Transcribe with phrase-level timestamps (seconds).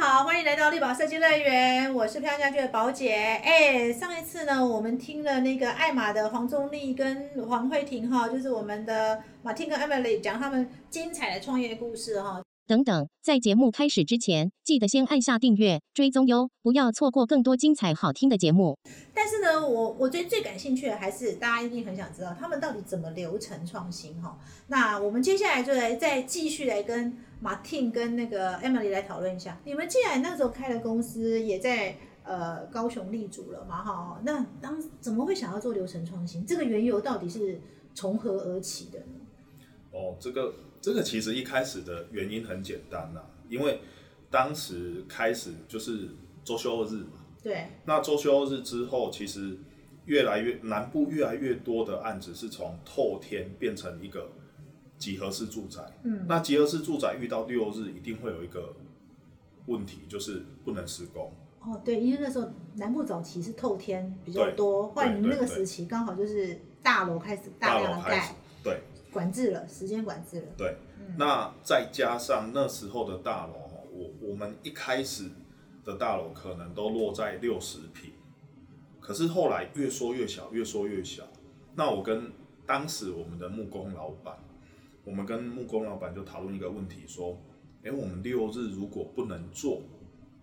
[0.00, 3.16] 好，欢迎来到绿宝设计乐园，我是漂亮家具的宝姐。
[3.42, 12.40] 哎，上一次呢，我们听了那个艾玛的黄宗立跟黄慧婷哈，就是我们的马丁跟艾玛丽讲他们精彩的创业故事哈。
[12.68, 18.78] 等等，在节目开始之前，记得先按下订阅追踪哟，不要错过更多精彩好听的节目。
[19.14, 24.38] 但是呢，我我最最感兴趣的还是大家一定很想知道他们到底怎么流程创新哈。
[24.66, 29.58] 那我们接下来就来再继续来跟马汀跟那个 Emily 来讨论一下。
[29.64, 36.44] 你们既然那时候开了公司，也在呃高雄立足了嘛哈，那当怎么会想要做流程创新？
[36.44, 37.58] 这个缘由到底是
[37.94, 39.06] 从何而起的呢？
[39.92, 40.52] 哦，这个。
[40.80, 43.80] 这个其实一开始的原因很简单呐，因为
[44.30, 46.08] 当时开始就是
[46.44, 47.24] 周休二日嘛。
[47.42, 47.66] 对。
[47.84, 49.58] 那周休二日之后，其实
[50.06, 54.30] 越来越南部越来越多的案子是从透天变成一个
[54.96, 55.82] 几何式住宅。
[56.04, 56.26] 嗯。
[56.28, 58.74] 那集合式住宅遇到六日，一定会有一个
[59.66, 61.32] 问题，就是不能施工。
[61.60, 68.34] 哦，对，因为那时候南部早期是透天比较多，或者你们那个时期刚好就是大楼开始大量的盖。
[69.10, 69.12] 对。
[69.12, 70.46] 管制了，时间管制了。
[70.56, 70.76] 对，
[71.16, 73.54] 那再加上那时候的大楼，
[73.92, 75.30] 我我们一开始
[75.84, 78.12] 的大楼可能都落在六十平，
[79.00, 81.24] 可是后来越缩越小，越缩越小。
[81.74, 82.30] 那我跟
[82.66, 84.36] 当时我们的木工老板，
[85.04, 87.40] 我们跟木工老板就讨论一个问题，说：，
[87.82, 89.80] 哎，我们六日如果不能做，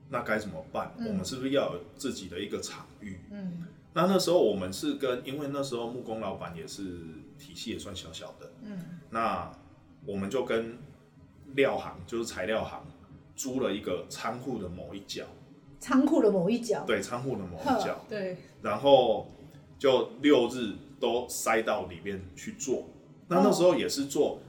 [0.10, 0.92] 那该怎么办？
[0.98, 3.20] 我们是不是要有自己的一个场域？
[3.32, 3.66] 嗯。
[3.94, 7.00] 那那时候我们是跟，因为那时候木工老板也是
[7.38, 9.52] 体系也算小小的，嗯，那
[10.06, 10.78] 我们就跟
[11.54, 12.86] 料行，就是材料行，
[13.36, 15.26] 租了一个仓库的某一角，
[15.80, 19.32] 仓库的某一角，对，仓库的某一角，对，然后
[19.80, 22.88] 就六日都塞到里面去做，
[23.28, 24.40] 那那时候也是做。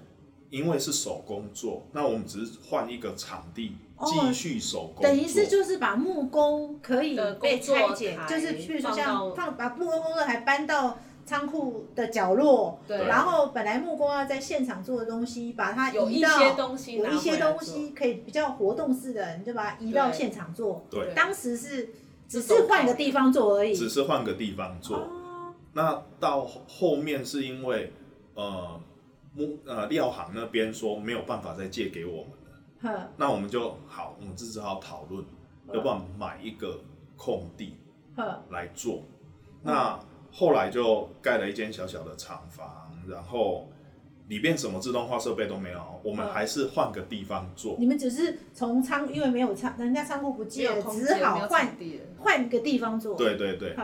[0.49, 3.73] 因为是手工做，那我们只是换一个场地
[4.07, 5.03] 继续手工。
[5.03, 13.07] 等于是就是把木工可以被拆解，就是比如说像放把木工工作台搬到仓库的角落，对。
[13.07, 20.87] 然后本来木工要在现场做的东西，把它有一些东西，有一些东西可以比较活动式的，你就把它移到现场做。
[20.89, 21.13] 对。
[21.15, 21.91] 当时是
[22.27, 23.75] 只是换个地方做而已。
[23.75, 25.07] 只是换个地方做。
[25.75, 27.93] 那到后面是因为
[28.35, 28.81] 呃。
[29.39, 35.23] 木呃料行那边说没有办法再借给我们了，那我们就好，我们只好讨论
[35.75, 36.81] 要不要买一个
[37.19, 37.77] 空地
[38.49, 39.03] 来做。
[39.63, 40.01] 那
[40.37, 43.71] 后来就盖了一间小小的厂房，然后
[44.29, 47.77] 里边什么自动化设备都没有，我们还是换个地方做。
[47.79, 51.77] 你们只是从仓，因为没有仓，人家仓库不借，只好换
[52.19, 53.17] 换个地方做。
[53.17, 53.75] 对对对。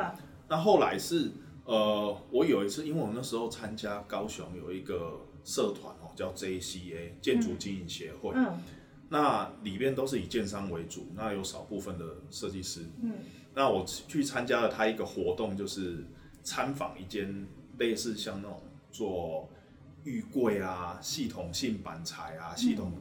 [0.49, 1.31] 那后来是
[1.65, 5.21] 呃，我有一次，因为我那时候参加高雄有一个。
[5.45, 8.31] 社团哦，叫 JCA 建筑经营协会。
[8.33, 8.63] 嗯，
[9.09, 12.83] 那里边都是以建商为主，那有少部分的设计师。
[13.03, 13.15] 嗯，
[13.53, 16.07] 那我去参加了他一个活动，就是
[16.43, 17.47] 参访一间
[17.79, 19.49] 类似像那种做
[20.05, 22.93] 浴柜啊、系统性板材啊、系统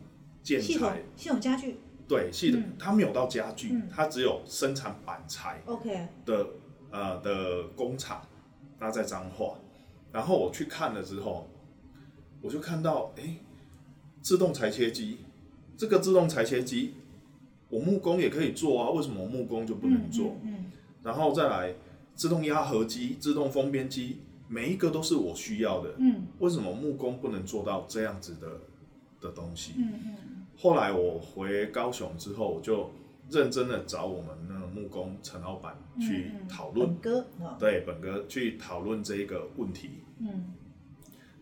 [0.41, 1.77] 建材、系统家具。
[2.07, 5.61] 对，系统它没有到家具，它只有生产板材。
[5.65, 6.07] OK。
[6.25, 6.47] 的
[6.91, 8.27] 呃的工厂，
[8.79, 9.57] 那在彰化，
[10.11, 11.47] 然后我去看了之后。
[12.43, 13.37] 我就看到，哎，
[14.19, 15.19] 自动裁切机，
[15.77, 16.95] 这个自动裁切机，
[17.69, 20.35] 我木工也可以做啊，为什么木工就不能做？
[20.41, 20.71] 嗯，
[21.03, 21.75] 然后再来
[22.15, 25.93] 自动压合机、自动封边机，每一个都是我需要的。
[25.97, 28.47] 嗯，为什么木工不能做到这样子的
[29.19, 29.73] 的东西？
[29.77, 30.15] 嗯嗯。
[30.57, 32.91] 后来我回高雄之后，我就
[33.29, 37.25] 认真的找我们那个木工陈老板去讨论，本哥，
[37.57, 39.89] 对本哥去讨论这一个问题。
[40.19, 40.53] 嗯。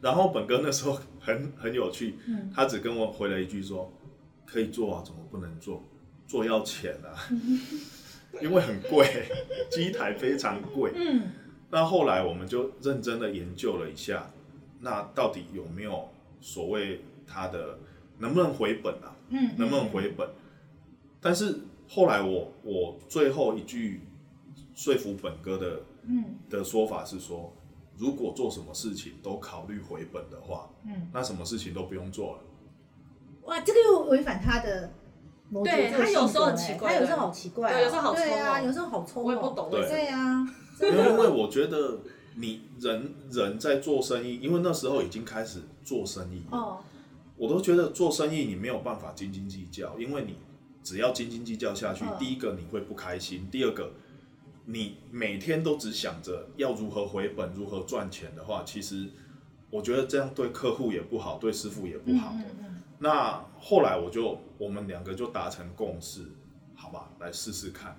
[0.01, 2.15] 然后本哥那时候很 很有趣，
[2.55, 3.91] 他只跟我回了一句说
[4.47, 5.83] ：“可以做啊，怎么不能做？
[6.25, 7.11] 做要钱啊，
[8.41, 9.27] 因为很贵，
[9.71, 11.31] 机台非常贵。”嗯，
[11.69, 14.31] 那后来我们就认真的研究了一下，
[14.79, 17.79] 那到底有没有所谓它的
[18.17, 19.15] 能不能回本啊？
[19.29, 20.27] 嗯，能不能回本？
[21.21, 24.01] 但是后来我我最后一句
[24.73, 27.53] 说服本哥的嗯的说法是说。
[27.97, 32.43] 如果做什么事情都考虑回本的话，嗯，那什么事情都不用做了。
[33.41, 34.89] 哇，这个又违反他的
[35.63, 40.47] 对他有时候很奇怪，他有时候好奇怪，对，有时候好对啊，有时候好冲，我也不懂，对啊。
[40.81, 41.99] 因为我觉得
[42.35, 46.79] 你人人在做生意，因为那时候已经开始做生意哦，
[47.37, 50.35] 我都觉得做生意你没有办法斤斤计较，因为你
[50.83, 53.91] 只要斤斤计较下去，第一个你会不开心，第二个。
[54.71, 59.09] 你每天都只想着要如何回本、如何赚钱的话，其实
[59.71, 62.35] 我觉得这样对客户也不好，对师傅也不好。
[62.99, 66.25] 那后来我就我们两个就达成共识，
[66.75, 67.97] 好吧，来试试看。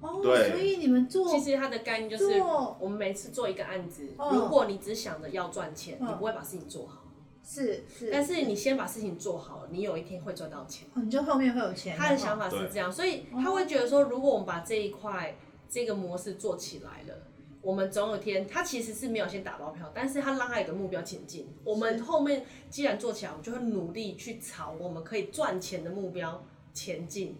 [0.00, 7.02] 哦，对所以你们做其实他的概念就是做，我们每次做一个案子，嗯如果你只想着要赚钱，嗯你不会把事情做好。
[7.42, 10.86] 是是，但是你先把事情做好了，你有一天会赚到钱。
[10.94, 11.96] 哦你就后面会有钱。
[11.96, 15.36] 他的想法法是这样，所以他会觉得说，如果我们把这一块
[15.68, 17.14] 这个模式做起来了，
[17.60, 21.48] 我们总有一天，他其实是没有先打包票，但是他让他有个目标前进。
[21.64, 27.36] 我们后面既然做起来，我们就会努力去朝我们可以赚钱的目标前进。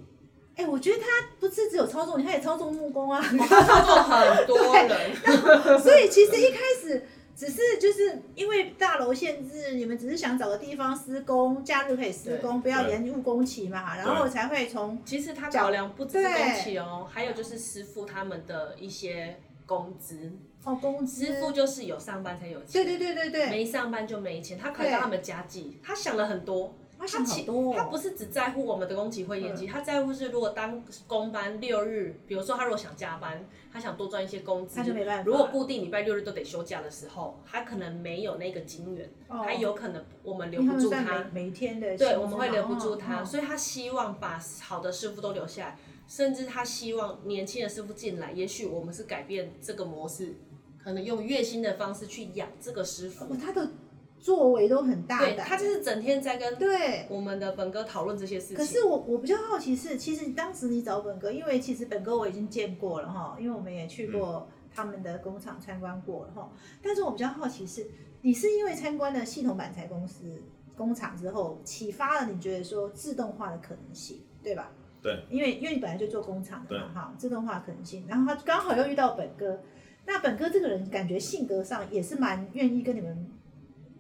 [0.56, 1.06] 哎、我觉得他
[1.38, 3.23] 不是只有操纵你，他也操纵木工啊。
[3.23, 7.06] 他操作很多人，所以其实一开始
[7.37, 19.38] 只是就是因为大楼限制，你们只是想找个地方施工，假日可以施工，不要延误工期嘛，然后才会从其实他考量不只是工期哦，还有就是师傅他们的一些
[19.69, 20.32] 工资。
[20.65, 21.26] 哦工资。
[21.26, 24.59] 师傅就是有上班才有钱，对对对对对，没上班就没钱。
[24.59, 26.75] 他考虑到他们家计，他想了很多。
[27.00, 35.23] 他想好其多、哦，他不是只在乎我们的工期会延期，他在乎是如果当工班六日，比如说他如果想加班，他想多赚一些工资，他就没办法。
[35.25, 39.43] 如果固定礼拜六日都得休假的时候，他可能没有那个金源，哦。
[39.44, 41.25] 他有可能我们留不住他。
[41.32, 43.25] 每每天的对，我们会留不住他，哦。
[43.25, 50.34] 所以他希望把好的师傅都留下来，甚至他希望年轻的师傅进来，也许我们是改变这个模式，
[50.82, 53.70] 可能用月薪的方式去养这个师傅哦，他的
[54.19, 57.06] 作为都很大胆，对他就是整天在跟对。
[57.10, 58.56] 我们的本哥讨论这些事情。
[58.56, 66.50] 可是我我比较好奇是，其实当时你找本哥，因为其实本哥我已经见过了哈，因为我们也去过他们的工厂参观过了哈。
[66.82, 67.87] 但是我比较好奇是，
[68.22, 70.43] 你是因为参观了系统板材公司
[70.75, 74.72] 工厂之后，启发了你觉得说自动化的可能性，对吧？
[75.00, 79.62] 对，因为因为你本来就做工厂的嘛哈，自动化可能性，然后他刚好又遇到本哥，
[80.06, 83.31] 那本哥这个人感觉性格上也是蛮愿意跟你们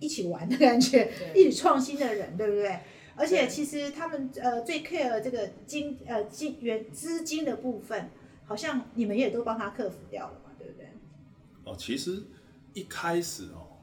[0.00, 2.80] 一起玩的感觉，一起创新的人，对不对？
[3.14, 8.10] 而且其实他们呃最 care 这个金呃金源资金的部分，
[8.44, 10.88] 好像你们也都帮他克服掉了嘛，对不对？
[11.64, 12.22] 哦，其实
[12.74, 13.78] 一开始哦，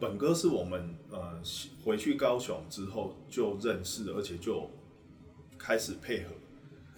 [0.00, 1.40] 本哥是我们呃
[1.84, 4.70] 回去高雄之后就认识，而且就
[5.58, 6.32] 开始配合。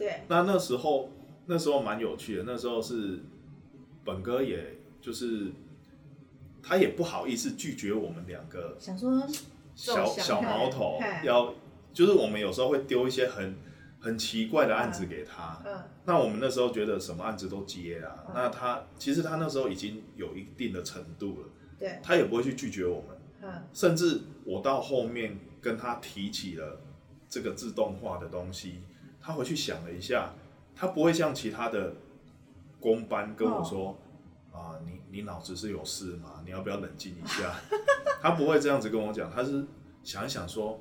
[0.01, 1.11] 对，那那时候
[1.45, 3.21] 那时候蛮有趣的，那时候是
[4.03, 5.53] 本哥也就是
[6.63, 9.23] 他也不好意思拒绝我们两个想说
[9.75, 11.53] 小小毛头，要
[11.93, 13.55] 就是我们有时候会丢一些很
[14.01, 15.63] 很奇怪的案子给他。
[15.67, 15.83] 嗯。
[16.07, 18.33] 那我们那时候觉得什么案子都接啊，嗯。
[18.35, 21.49] 那他其实他那时候已经有一定的程度了，
[21.79, 23.19] 对，他也不会去拒绝我们。
[23.43, 23.63] 嗯。
[23.75, 26.81] 甚至我到后面跟他提起了
[27.29, 28.81] 这个自动化的东西，
[29.21, 30.33] 他回去想了一下，
[30.75, 31.95] 他不会像其他的
[32.81, 33.97] 工班跟我说。
[34.53, 36.43] 啊，你你脑子是有事吗？
[36.45, 37.55] 你要不要冷静一下？
[38.21, 39.65] 他不会这样子跟我讲，他是
[40.03, 40.81] 想一想说，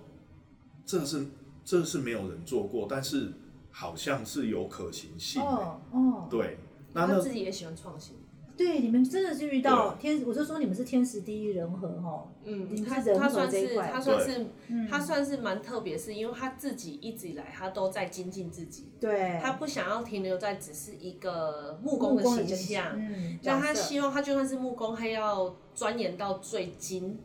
[0.84, 1.28] 这是
[1.64, 3.32] 这是没有人做过，但是
[3.70, 5.48] 好像是有可行性的。
[5.48, 6.58] 哦哦，对，
[6.94, 8.16] 那他那自己也喜欢创新。
[8.60, 12.30] 对，你们真的是遇到天，我就说你们是天时地利人和哈。
[12.44, 27.18] 嗯你，他是人和他算这一块是他算是嗯他算是蛮特别，是因为他自己一直以来他都在精进自己，对，他不想要停留在只是一个木工的形象，嗯，但他希望他就算是木工，他要钻研到最精。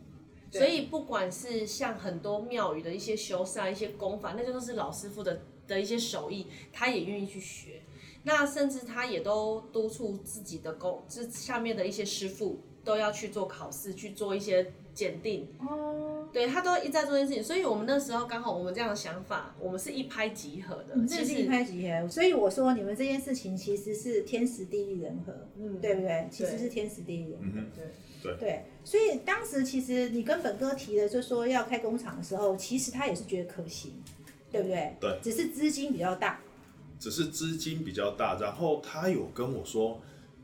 [0.52, 7.82] 所以不管是像很多庙宇的一些修缮、一些功法，那就都是老师傅的的一些手艺，他也愿意去学。
[8.24, 15.46] 那甚至他也都督促自己的工，这下面的一些师傅都要去做考试，去做一些检定。
[15.60, 20.94] 哦，对他都一直在做这件事情，所以我们那时候刚好我们这样的想法，我们是一拍即合的。
[20.94, 26.26] 你这是一拍即合，所以我说你们这件事情其实是天时地利人和，嗯对不对？
[26.30, 27.44] 其实是天时地利人和。
[27.44, 27.66] 嗯哼，
[28.22, 33.92] 对对，所以当时其实你跟本哥提的，就说要开工厂的时候，其实他也是觉得可行，
[34.50, 34.96] 对不对？
[34.98, 36.40] 对只是资金比较大。
[37.04, 40.00] 只是资金比较大，然后他有跟我说，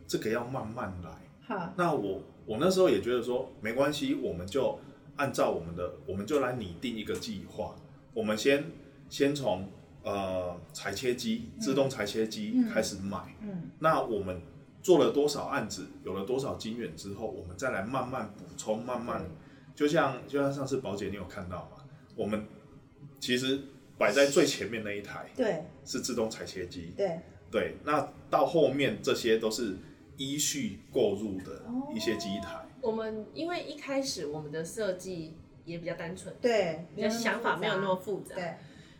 [0.06, 1.10] 这个要慢慢来。
[1.40, 4.78] 好，那我我那时候也觉得说没关系，我们就
[5.16, 7.74] 按照我们的，我们就来拟定一个计划。
[8.12, 8.72] 我们先
[9.08, 9.70] 先从
[10.02, 13.34] 呃裁切机、自动裁切机嗯开始买。
[13.40, 14.42] 嗯，那我们
[14.82, 19.24] 做了多少案子，有了多少金源之后，我们再来慢慢补充，慢慢
[19.74, 21.82] 就像就像上次宝姐你有看到吗？
[22.14, 22.44] 我们
[23.18, 23.58] 其实
[24.00, 29.76] 摆在最前面那一台对是自动裁切机，对，对，那到后面这些都是
[30.16, 32.66] 依序购入的哦一些机台。
[32.80, 38.34] 我们因为一开始我们的设计也比较单纯，对，比较想法没有那么复杂。
[38.34, 38.54] 对，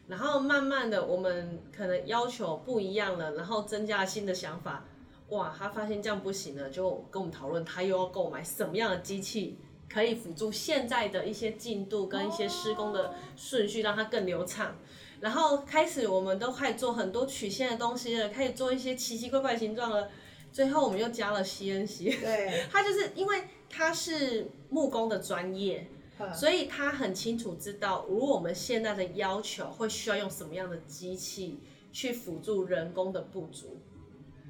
[0.06, 4.84] 然后慢慢的，我们可能要求不一样了，然后增加了新的想法。
[5.30, 9.56] 哇，他发现这样不行了，就跟我们讨论，他又要购买什么样的机器，
[9.92, 14.76] 可以辅助现在的一些进度跟一些施工的顺序，让它更流畅。
[15.20, 20.08] 然后开始我们都开始做很多曲线的东西了，开始做一些奇奇怪怪的形状了。
[20.52, 25.86] 最后我们又加了 CNC，对，他就是因为他是木工的专业，
[26.34, 31.60] 所以他很清楚知道，如果我们现在的要求会需要用什么样的机器
[31.92, 33.76] 去辅助人工的不足，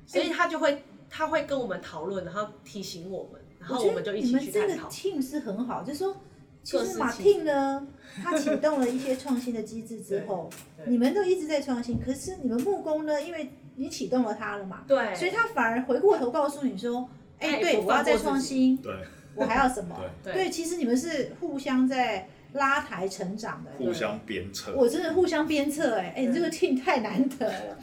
[0.06, 4.88] 所以他就会他会跟我们讨论，然后提醒我们，然后我们就一起去探讨。
[4.88, 6.16] team 是很好，就是说。
[6.62, 7.86] 其实马汀呢，
[8.22, 10.50] 他启动了一些创新的机制之后，
[10.84, 11.98] 你们都一直在创新。
[11.98, 17.08] 可是你们木工呢，因为你启动了他了嘛，对，所以他反而回过头告诉你说
[17.40, 18.92] ：“哎，对我要再创新，对，
[19.34, 19.98] 我还要什么？
[20.22, 24.74] 对，对，其实你们是互相在拉抬成长的，互相鞭策。
[24.76, 27.78] 我真的互相鞭策，哎，哎，你这个 team 太难得了，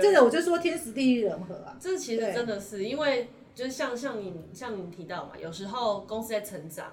[0.00, 1.76] 真的，我就说天时地利人和啊。
[1.80, 3.28] 这其实真的是因为，
[3.60, 6.90] 就是像像你像你提到嘛，有时候公司在成长。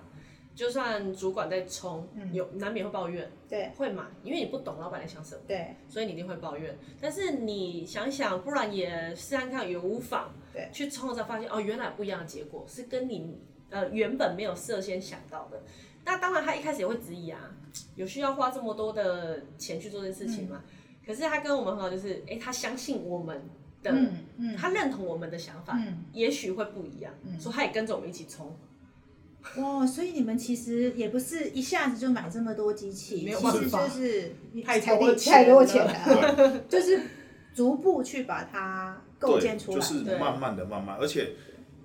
[0.54, 4.08] 就算主管在冲，有难免会抱怨，对，会嘛？
[4.24, 6.76] 因为你不懂老板在想什么，对，所以你一定会抱怨。
[7.00, 15.62] 但是你想想，不然也试看看，也无妨，对，去冲了才发现哦，原来不一样的结果是跟你呃原本没有事先想到的。
[16.04, 17.40] 那当然，他一开始也会质疑啊，
[17.96, 20.64] 有需要花这么多的钱去做这件事情吗？
[21.06, 23.48] 可是他跟我们很好，就是哎，他相信我们
[23.94, 25.80] 的，他认同我们的想法，
[26.14, 28.56] 也许会不一样，所以他也跟着我们一起冲。
[29.58, 37.02] 哇，所以你们其实也不是一下子就买这么多机器，其实就是太多太多钱了， 就是
[37.54, 41.32] 逐步去把它构建出来，就是慢慢的、慢慢，而且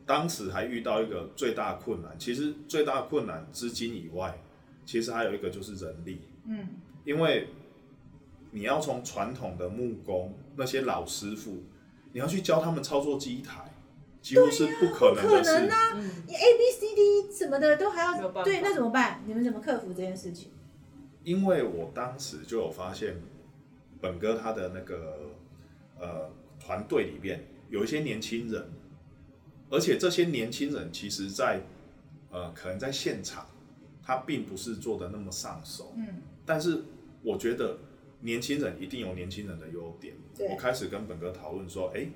[0.05, 4.37] 当时还遇到一个最大困难，其实最大困难资金以外，
[4.85, 6.67] 其实还有一个就是人力，嗯，
[7.05, 7.47] 因为
[8.51, 11.63] 你要从传统的木工那些老师傅，
[12.13, 13.69] 你要去教他们操作机台。
[14.23, 15.69] 几乎是不可能的事。
[16.29, 19.21] 你 A B C D 什么的都还要对，那怎么办？
[19.27, 20.53] 你们怎么克服这件事情？
[21.25, 23.17] 因为我当时就有发现，
[24.01, 25.33] 本哥他的那个
[25.99, 28.71] 呃团队里面有一些年轻人，
[29.69, 31.61] 而且这些年轻人其实，在
[32.31, 33.49] 呃可能在现场，
[34.05, 35.95] 他并不是做的那么上手。
[35.97, 36.23] 嗯。
[36.47, 36.85] 但是
[37.25, 37.77] 我觉得
[38.23, 40.15] 年轻人一定有年轻人的优点。
[40.51, 42.09] 我开始跟本哥讨论说，哎。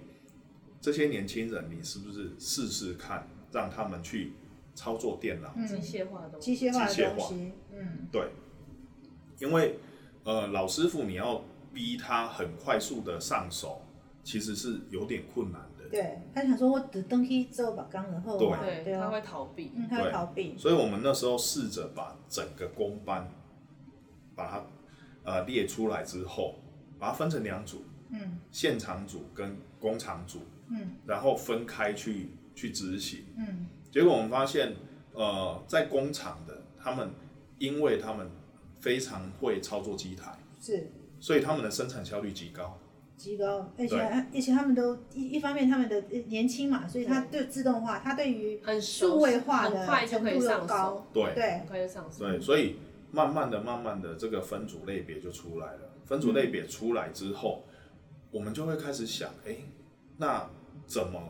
[0.79, 4.35] 这些年轻人，你是不是试试看，让他们去
[4.75, 5.53] 操作电脑？
[5.67, 6.55] 机械化的东西。
[6.55, 7.53] 机械化的东西。
[7.73, 8.29] 嗯，对。
[9.41, 9.81] 因为
[10.23, 13.83] 呃，老师傅你要逼他很快速的上手，
[14.23, 15.89] 其实是有点困难的。
[15.91, 20.57] 对，他想说我的登机之后把钢然后对，他会逃避，他会逃避。
[20.57, 23.29] 所以我们那时候试着把整个工班
[24.37, 24.65] 把它
[25.27, 26.55] 呃列出来之后，
[26.99, 30.41] 把它分成两组，嗯，现场组跟工厂组。
[30.69, 34.73] 嗯，然后分开去去执行，嗯，结果我们发现，
[35.13, 37.09] 呃，在工厂的他们，
[37.61, 38.29] 因为他们
[38.81, 40.91] 非常会操作机台，是，
[41.21, 42.77] 所以他们的生产效率极高，
[43.17, 43.97] 极高，而且。
[43.97, 47.47] 而且他们都一一方面他们的年轻嘛，所以他对。
[47.47, 52.75] 自动化，他对于数位化的程度又高，对对，很快就上手，对，所以
[53.17, 57.65] 慢慢的慢慢的这个分组类别就出来了，分组类别出来之后，
[58.31, 59.57] 我们就会开始想，哎。
[60.19, 60.49] 那
[60.87, 61.21] 怎么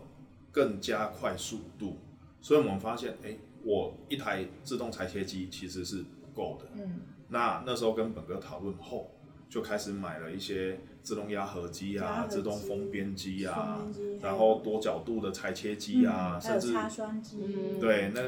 [0.53, 1.99] 更加快速度？
[2.41, 6.69] 所以我们发现，哎，我一台自动裁切机其实是不够的。
[6.75, 7.01] 嗯。
[7.29, 9.11] 那那时候跟本哥讨论后，
[9.49, 13.85] 就开始买了一些自动压合机啊、自动封边机啊，
[14.21, 17.39] 然后多角度的裁切机啊，甚至擦霜机。
[17.81, 18.21] 对，那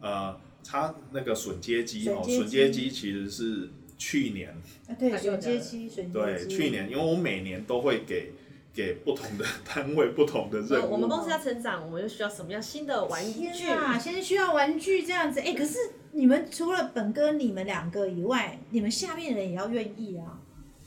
[0.00, 4.50] 呃，擦那个榫接机哦，榫接机其实是去年。
[4.88, 6.12] 啊，对，榫接机，榫接机。
[6.12, 8.32] 对，去年，因为我每年都会给。
[8.76, 10.92] 给不同的单位不同的任务。
[10.92, 13.70] 我们公司要成长，我们就需要什么样新的玩具？
[13.70, 15.40] 啊，先需要玩具这样子。
[15.40, 15.78] 哎，可是
[16.12, 20.38] 你们除了本哥你们两个以外，你们下面的人也要愿意啊，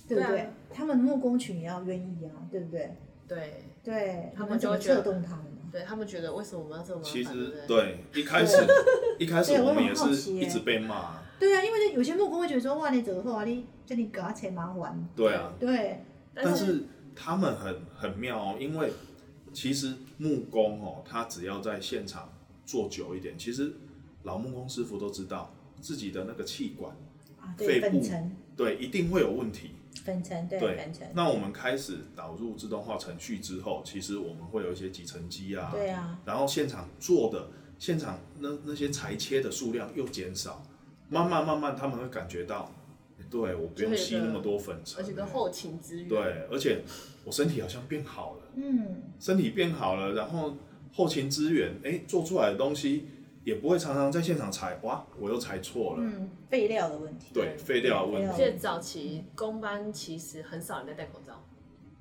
[0.07, 0.49] 对不对？
[0.71, 2.95] 他们木工群也要愿意啊，对不对？
[3.27, 5.45] 对对，他们就会策动他们。
[5.71, 7.01] 对他们觉得为什么我们要这么？
[7.03, 8.57] 其实对，一开始
[9.19, 11.21] 一开始我们也是一直被骂。
[11.39, 13.43] 对啊，因为有些木工会觉得说，哇，你怎么啊？
[13.45, 15.07] 你叫你给他钱麻烦。
[15.15, 15.53] 对啊。
[15.59, 16.03] 对。
[16.33, 16.83] 但是。
[17.21, 18.93] 他们很很妙哦，因为
[19.51, 22.31] 其实木工哦，他只要在现场
[22.65, 23.73] 做久一点，其实
[24.23, 26.95] 老木工师傅都知道自己的那个气管、
[27.57, 28.01] 肺部
[28.55, 29.71] 对一定会有问题。
[30.03, 31.07] 粉尘对粉尘。
[31.13, 40.63] 那我们开始导入自动化程序之后，其实我们会有一些集成机啊，对啊，然后现场做的现场那那些裁切的数量又减少，
[41.09, 42.71] 慢慢慢慢他们会感觉到。
[43.29, 46.07] 对，我不用吸那么多粉尘，而且跟后勤资源。
[46.07, 46.17] 对，
[46.49, 46.81] 而且
[47.23, 50.57] 我身体好像变好了，嗯，身体变好了，然后
[50.93, 53.05] 后勤资源，哎，做出来的东西
[53.43, 55.99] 也不会常常在现场裁，哇，我又裁错了。
[55.99, 57.27] 嗯，废料的问题。
[57.33, 58.29] 对，废料的问题。
[58.29, 61.43] 而且早期工班其实很少人在戴口罩，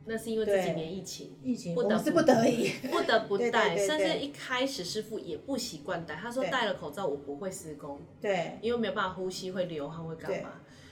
[0.05, 2.71] 那是因为这几年疫情，疫情不得我是不得已。
[2.91, 10.51] 不得不戴，甚至一开始师傅也不习惯戴，他说戴了口罩我不会施工，对，因为没有办法呼吸，会流汗，会干嘛？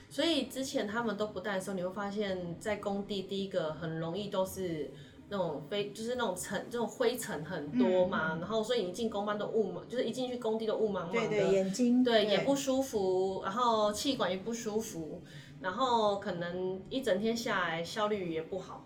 [0.09, 4.89] 所以之前他们都不戴的时候，你会发现在工地第一个很容易都是
[5.29, 15.21] 那种飞，就是那种尘，这种灰尘很多嘛，然后所以一进工班都雾茫，就是一进去工地都雾茫茫的，对对，眼睛对，也不舒服，然后气管也不舒服，
[15.59, 18.85] 然后可能一整天下来效率也不好，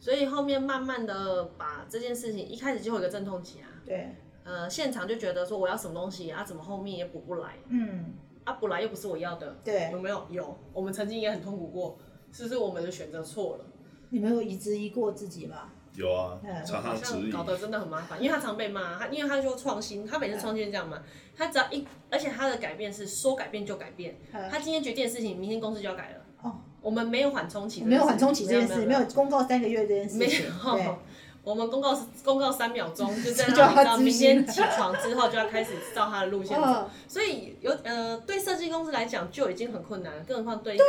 [0.00, 10.26] 所以后面慢慢的把这件事情，一开始就有一个阵痛期啊，对，呃，现场就觉得说我要什么东西啊，怎么后面也补不来，嗯，啊，补来又不是我要的，对有没有？
[10.30, 11.98] 有，我们曾经也很痛苦过，
[12.32, 13.66] 是不是我们的选择错了？
[14.08, 15.70] 你没有质疑过自己吗？
[15.94, 17.30] 有啊好常质疑。
[17.30, 21.02] 像搞得真的很麻烦，因为他常被骂，他因为他说创新，他每次创新是这样嘛，
[21.36, 24.48] 他只要一，而且他的改变是说改变就改变，嗯。
[24.50, 26.24] 他今天决定的事情，明天公司就要改了。
[26.42, 30.98] 哦，我们没有缓冲期，没有缓冲期这件事，没有公告三个月这件事没有，
[31.44, 31.92] 我们公告
[32.24, 36.64] 公告三秒钟， 就这样就要让你知道明天起床之后就要开始照他的路线走。
[36.64, 40.84] 嗯，所以有呃对设计公司来讲就已经很困难了，更何况对一个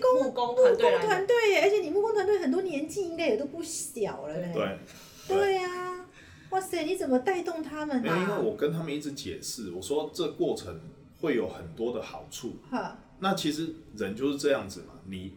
[0.00, 4.50] 工木工团队来讲，团队耶，而且你木工团队很多年纪应该也都不小了嘞。
[4.52, 4.78] 对，
[5.28, 5.54] 对。
[5.54, 6.06] 呀，
[6.50, 8.38] 哇塞，你怎么带动他们没有，因为啊？
[8.38, 10.80] 我跟他们一直解释，我说这过程
[11.20, 12.56] 会有很多的好处。
[12.70, 15.34] 哈，那其实人就是这样子嘛，你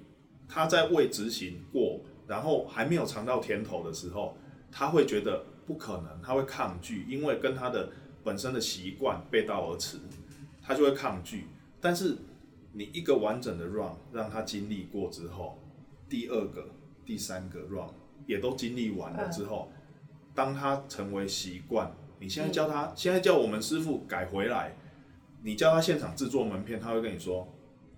[0.50, 4.36] 他在未执行过，然后还没有尝到甜头的时候，
[4.78, 7.90] 他会觉得不可能，他会抗拒，因为跟他的
[8.24, 9.98] 本身的习惯背道而驰，
[10.62, 11.48] 他就会抗拒。
[11.82, 12.16] 但是
[12.74, 15.58] 你一个完整的 run 让他经历过之后，
[16.08, 16.70] 第二个、
[17.04, 17.90] 第三个 run
[18.28, 19.72] 也都经历完了之后，
[20.36, 24.76] 当他成为习惯，你现在教他，现在叫我们师傅改回来，
[25.42, 27.52] 你叫他现场制作门片，他会跟你说，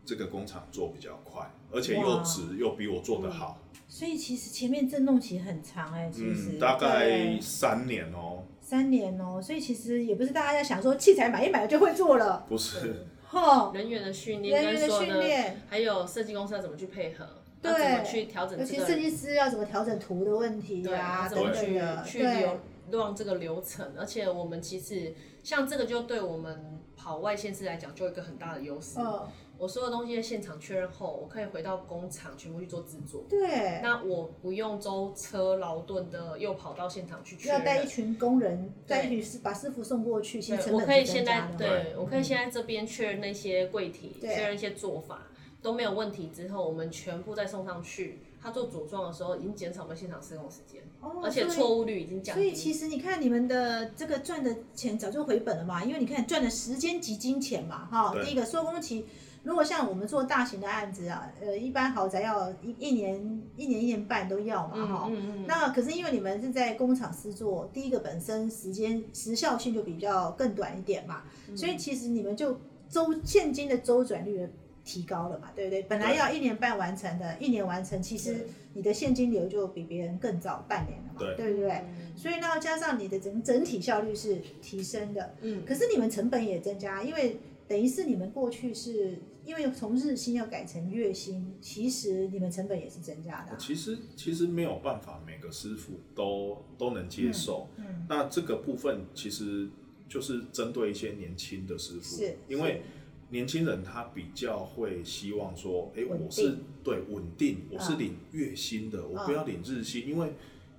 [0.05, 2.23] 这个工厂做比较快，而且又哇。
[2.23, 3.59] 值，又比我做的好。
[3.87, 6.51] 所以其实前面震动期很长哎，其实。
[6.53, 17.25] 嗯，大概三年哦、三年哦，所以其实也不是大家在想说器材买一买就会做了，不是，哈，人员的训练人员的训练，还有设计公司要怎么去配合，
[17.61, 17.71] 对。
[17.71, 22.59] 要怎么去调整尤这个其设计师要怎么调整图的问题对，啊，怎么去去流
[22.91, 28.99] 让这个流程，而且我们其实像这个就对我们跑外线市来讲就有一个很大的优势。
[28.99, 29.27] 嗯，
[29.59, 33.25] 我所有东西在现场确认后，我可以回到工厂全部去做制作。
[33.29, 37.89] 对，那我不用舟车劳顿的又跑到现场去确认要带一。
[37.89, 41.51] 群工人，对带一群师把师傅送过去，其实对，成我可以本是增现在。
[41.57, 45.23] 对我可以现在这边确认那些柜体，对确认一些做法
[45.61, 48.19] 都没有问题之后，我们全部再送上去。
[48.41, 52.55] 他做组装的时候已经减少我们现场施工时间，哦而且错误率已经降低所以。
[52.55, 58.13] 其实你看你们的这个赚的钱早就回本了嘛，因为你看赚的时间及金钱嘛，哈。
[58.13, 59.05] 对第一个收工期，
[59.43, 65.33] 如果像我们做大型的案子啊，呃，一般豪宅要一一年一年一年半都要嘛，哈、嗯嗯。
[65.37, 71.57] 嗯，那可是因为你们是在工厂施作，第一个本身时间时效性就比较更短一点嘛，嗯。
[71.57, 74.47] 所以其实你们就周现金的周转率
[74.83, 75.83] 提高了嘛，对不对？
[75.83, 81.35] 本来要一年半完成的，一年完成，其实你的现金流就比别人更早半年了嘛，对。
[81.35, 81.71] 对不对？
[81.71, 82.17] 嗯。
[82.17, 97.69] 所以呢，加上你的整整体效率是提升的，嗯，可是你们成本也增加，因为等于是你们过去是因为从日薪要改成月薪，其实你们成本也是增加的啊、其实其实没有办法每个师傅都都能接受。
[97.77, 99.69] 嗯，那这个部分其实
[100.09, 102.81] 就是针对一些年轻的师傅，是因为
[103.29, 110.33] 年轻人他比较会希望说，哎、稳我是定对稳定，我是嗯领月薪的，我嗯不要领日薪，因为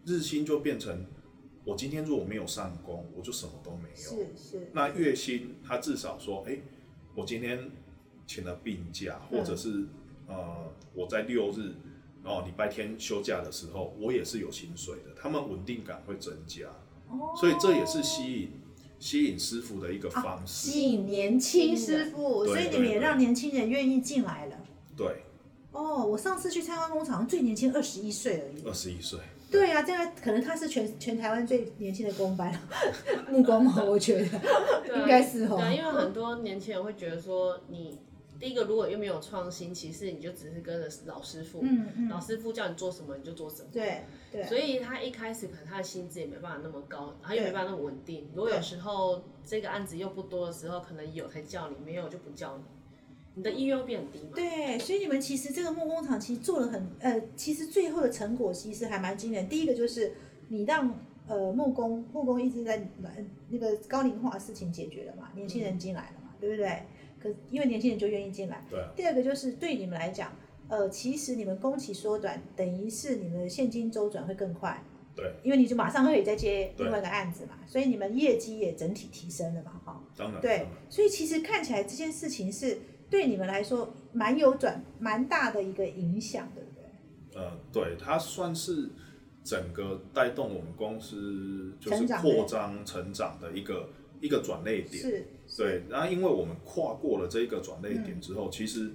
[0.04, 1.06] 日薪就变成
[1.64, 3.96] 我今天如果没有上工，我就什么都没有。
[3.96, 6.58] 是是，那月薪他至少说，哎、
[7.14, 7.70] 我今天
[8.26, 9.86] 请了病假，嗯或者是、
[10.26, 11.74] 呃我在六日。
[12.22, 16.66] 哦，礼拜天休假的时候，我也是有薪水的，他们稳定感会增加。
[17.08, 18.50] 哦所以这也是吸引
[18.98, 20.68] 吸引师傅的一个方式。
[20.68, 24.56] 吸引年轻师傅，所以你们也让年轻人愿意进来了。
[24.94, 25.22] 对，
[25.72, 28.62] 哦，我上次去参观工厂，最年轻二十一岁而已。
[28.66, 29.18] 二十一岁，
[29.50, 32.54] 对啊，这个可能他是全全台湾最年轻的公班，
[33.28, 34.24] 木工嘛，我觉得
[34.96, 35.56] 应该是哦。
[35.56, 37.98] 对啊，因为很多年轻人会觉得说，你
[38.38, 43.68] 第一个如果又没有创新，其实你就只是跟着老师傅，嗯嗯，老师傅叫你做什么你就做什么。
[43.72, 48.30] 对对，所以他一开始可能他的薪资也没办法那么高，他又对没办法那么稳定。
[48.34, 52.64] 如果有时候这个案子又不多的时候，可能有才叫你，没有就不叫你，
[53.40, 54.32] 你的意愿会变很低嘛。
[54.34, 59.48] 对，所以你们其实这个木工厂其实做了很呃，其实最后的成果其实还蛮惊人。
[59.48, 60.12] 第一个就是
[60.48, 60.94] 你让
[61.26, 62.86] 呃木工木工一直在
[63.48, 66.82] 那个高龄化的事情解决了嘛，年轻人进来了嘛，对不对？
[67.18, 68.62] 可因为年轻人就愿意进来。
[68.68, 68.78] 对。
[68.94, 70.32] 第二个就是对你们来讲，
[70.68, 74.82] 呃，其实你们工期缩短，等于是你们的现金周转会更快。
[75.16, 75.32] 对。
[75.42, 80.02] 因为你就马上可以再接另外一个案子嘛，所以你们业绩也整体提升了嘛，哈。
[80.16, 80.40] 当然。
[80.40, 82.78] 对，所以其实看起来这件事情是
[83.10, 87.42] 对你们来说蛮有转蛮大的一个影响，对不对？
[87.42, 88.88] 呃，对，它算是
[89.42, 95.02] 整个带动我们公司就是扩张成长的一个一个转类点。
[95.02, 95.26] 是。
[95.56, 98.92] 对，然后因为我们跨过了这一个转类点之后，其实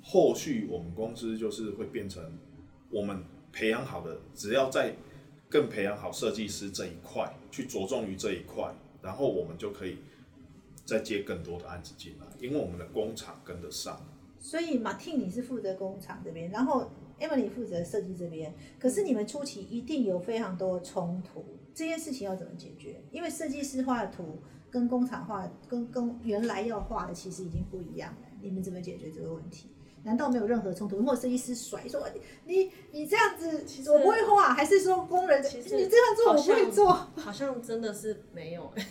[0.00, 2.22] 后续我们公司就是会变成
[2.88, 3.20] 我们
[3.52, 4.94] 培养好的，只要在
[5.48, 9.98] 更培养好设计师这一块，去着重于这一块，然后我们就可以
[10.88, 14.00] 再接更多的案子进来，因为我们的工厂跟得上。
[14.40, 23.02] 所以马汀你是负责工厂这边，然后 Emily 负责设计这边，可是你们初期一定有非常多的冲突，这件事情要怎么解决？
[23.10, 24.38] 因为设计师画的图。
[24.70, 28.18] 跟工厂画、跟跟原来要画的其实已经不一样了。
[28.42, 29.70] 你们怎么解决这个问题？
[30.02, 31.02] 难道没有任何冲突？
[31.02, 32.06] 或者设计师甩说
[32.44, 36.92] 你你这样子我不会画，还是说工人其实你这样做我不会做？
[37.16, 38.70] 好像真的是没有。
[38.76, 38.82] 应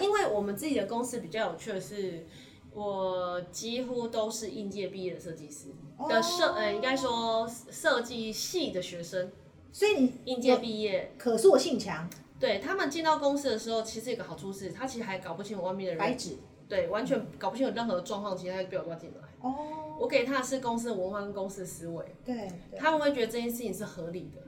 [0.00, 2.26] 因为我们自己的公司比较有趣的是，
[2.72, 5.66] 我几乎都是应届毕业的设计师
[6.08, 9.30] 的设，呃，应该说设计系的学生。
[9.70, 12.08] 所以你应届毕业，可塑性强。
[12.40, 16.36] 对他们进到公司的时候，其实有个好处是，他其实还搞不清楚外面的人，白纸，
[16.68, 19.28] 对，完全搞不清楚任何状况，其实他就被我抓进来。
[19.40, 24.40] 哦，我给他的是公司的文化跟公司的思维，对，他们会觉得这件事情是合理的。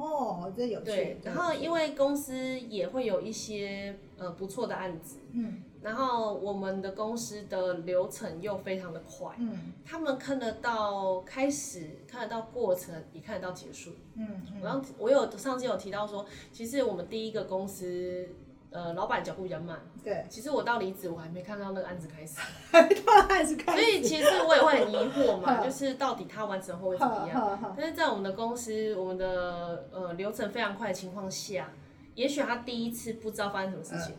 [0.00, 0.86] 哦，这有趣。
[0.86, 5.62] 对，然后因为公司也会有一些呃不错的案子，嗯。
[5.82, 18.28] 然后我们的公司的流程又非常的快，嗯，他们看得到开始，看得到过程，也看得到结束，嗯，然后我有上次有提到说，其实我们第一个公司，
[18.70, 22.38] 呃，老板脚步比较慢，对，其实我到离职我还没看到那个案子开始，
[22.70, 27.74] 还没到案子开始，所以其实我也会很疑惑嘛，就是到底他完成后会怎么样？
[27.76, 31.70] 但是在我们的公司，我们的呃流程非常快的情况下，
[32.14, 34.16] 也许他第一次不知道发生什么事情。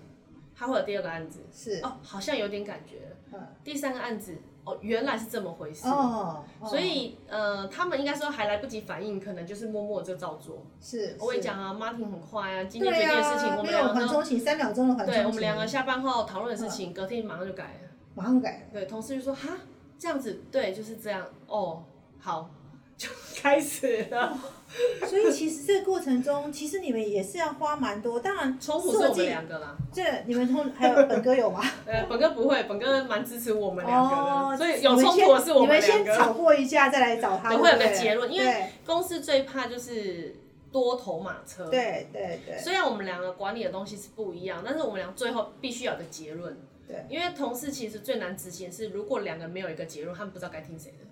[0.54, 3.16] 他会有第二个案子，是哦，好像有点感觉。
[3.34, 5.88] 嗯，第三个案子，哦，原来是这么回事。
[5.88, 10.64] 哦，所以呃，他们应该说还来不及反应，可能就是默默就照做。
[10.80, 15.14] 是，我跟你讲啊，Martin 很快啊，今天决定的事情，我们两个缓冲期三秒钟的缓冲。
[15.14, 18.70] 对，我们两个下班后讨论的事情，隔天马上就改了，马上改。
[18.72, 19.58] 对，同事就说哈，
[19.98, 21.26] 这样子，对，就是这样。
[21.48, 21.84] 哦，
[22.20, 22.50] 好。
[22.98, 23.10] 就
[23.42, 24.38] 开始了，
[25.08, 28.20] 所以其实这个过程中，其实你们也是要花蛮多。
[28.20, 29.76] 当然，冲突是我们两个啦。
[29.92, 31.62] 这你们冲还有本哥有吗？
[31.86, 34.58] 呃，本哥不会，本哥蛮支持我们两个的。
[34.58, 35.98] 所以有冲突的是我们两个。
[35.98, 37.56] 你们先吵过一架，再来找他。
[37.58, 40.36] 会有个结论，因为公司最怕就是
[40.72, 41.66] 多头马车。
[41.66, 42.58] 对对对。
[42.58, 46.58] 虽然我们两个管理的东西是不一样，但是我们俩最后必须有个结论。
[46.88, 47.06] 对。
[47.10, 51.06] 因为同事其实最难执行是，如果两个没有一个结论，他们不知道该听谁的。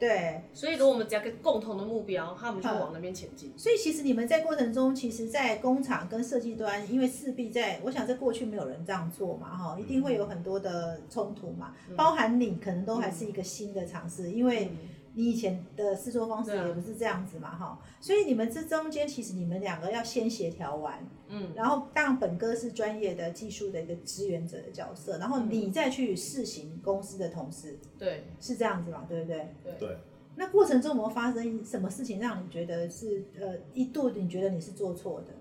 [0.00, 3.52] 对，所以如果我们只要个共同的目标，他们就往那边前进。
[3.56, 14.70] 所以其实你们在过程中，其实，在工厂跟设计端，因为势必在，我想在过去没有人这样做嘛，哈，一定会有很多的冲突嘛，包含你可能都还是一个新的尝试，因为。
[15.14, 29.48] 你以前的制作方式也不是这样子嘛，哈，所以你们这中间其实你们两个要先协调完，嗯，然后当然本哥是专业的技术的一个支援者的角色，然后你再去试行公司的同事，对，是这样子嘛，对不对？
[29.78, 29.96] 对。
[30.36, 35.34] 那过程中有没有发生什么事情让你觉得是呃一度你觉得你是做错的？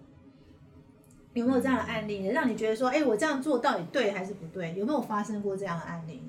[1.34, 4.74] 有没有这样的案例，让你觉得说，哎，我这样做到底对还是不对？
[4.76, 6.24] 有没有发生过这样的案例？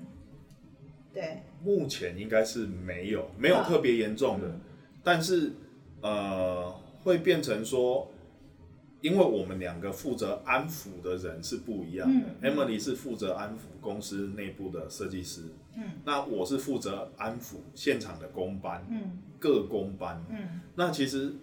[1.21, 4.59] 对，目前应该是没有，没有特别严重的，
[5.05, 5.53] 但是
[6.01, 8.11] 呃，会变成说，
[9.03, 15.43] 因为我们两个负责安抚的人是不一样的，Emily 是负责安抚公司内部的设计师，
[15.77, 21.35] 嗯，那我是负责安抚现场的工班，嗯，各工班，嗯，那其实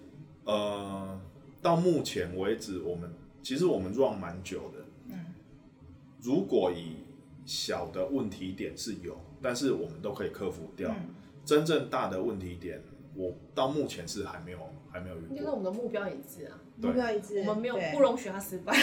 [0.46, 1.22] 呃，
[1.62, 3.12] 到目前为止，我们
[3.44, 5.26] 其实我们 run 蛮久的，嗯，
[6.20, 6.96] 如果以
[7.46, 9.16] 小的问题点是有。
[9.41, 10.93] 但是我们都可以克服掉，
[11.45, 12.82] 真正大的问题点，
[13.15, 14.60] 我到目前是还没有
[14.91, 15.36] 还没有遇到。
[15.36, 18.73] 因为我们的目标一致啊，目标一致，我们没有不容许他失败，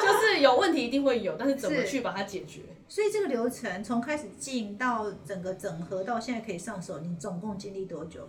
[0.00, 2.62] 就是有问题一定会有，但是怎么去把它解决？
[2.88, 8.28] 所以这个流程从开始进到整个整合到现在可以上手，你总共经历多久？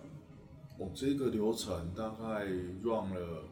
[0.76, 2.44] 我这个流程大概
[2.82, 3.44] run 了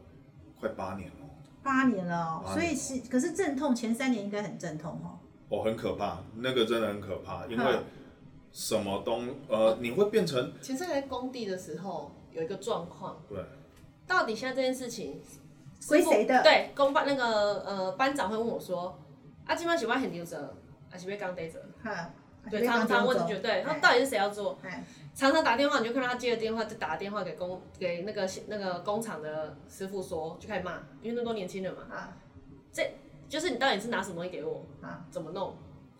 [0.59, 1.15] 快八年了。
[1.63, 5.16] 八年了，所以是可是阵痛前三年应该很阵痛哦。
[5.49, 7.79] 哦，很可怕，那个真的很可怕，因为
[8.51, 10.51] 什么东呃，你会变成。
[10.61, 13.39] 其实，在工地的时候有一个状况，对，
[14.05, 15.21] 到底现在这件事情
[15.87, 18.99] 归谁的对，工班那个呃班长会问我说，
[19.45, 20.53] 啊，今晚喜欢很丢责，
[20.89, 21.63] 还是被刚逮着？
[21.81, 22.11] 哈，
[22.49, 24.57] 对，常常问这句，对，他到底是谁要做？
[24.63, 24.83] 哎，
[25.15, 32.17] 常常打电话，你就看到他接了电话，就打电话给工给那个那个工厂的师傅说，就开始骂，因为那么多年轻人嘛，啊
[32.73, 32.83] 这
[33.29, 35.55] 就是你到底是拿什么东西给我，啊，怎么弄？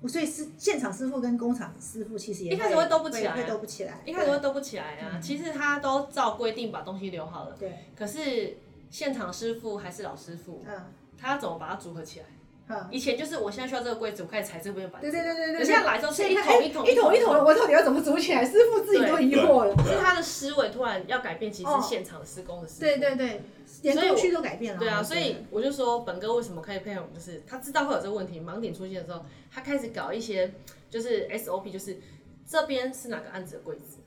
[0.07, 8.57] 所以是现场师傅跟工厂师傅其实也一开始会兜不起来啊会斗不起来，一开始会兜不起来啊，其实他都照规定把东西留好了，对，可是
[8.89, 10.93] 现场师傅还是老师傅，嗯。
[11.19, 12.27] 他要怎么把它组合起来？
[12.69, 18.43] 嗯，以前就是我现在需要这个柜子，我开始裁这边的板子，对对对对对，可现在来之后是一桶哎一桶一桶一桶的，我到底要怎么组起来？
[18.43, 19.75] 师傅自己都疑惑了。
[19.85, 22.97] 是他的思维突然要改变，其实是现场施工的思维。
[22.97, 23.41] 对对对，
[23.83, 24.79] 连工序都改变了。
[24.79, 30.53] 对啊，所以我就说本哥为什么可以配合我们，就是他知道会有这个问题，盲点出现的时候，他开始搞一些
[30.89, 31.97] 就是 SOP，就是
[32.45, 33.99] 这边是哪个案子的柜子，